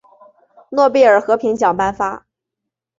[0.71, 2.25] 诺贝尔和平奖颁发。